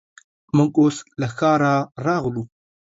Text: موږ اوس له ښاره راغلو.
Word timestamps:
موږ 0.57 0.71
اوس 0.81 0.97
له 1.19 1.27
ښاره 1.35 1.73
راغلو. 2.05 2.43